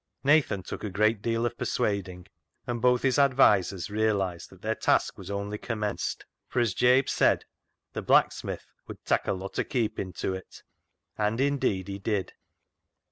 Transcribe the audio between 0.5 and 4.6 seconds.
took a great deal of persuading, and both his advisers realised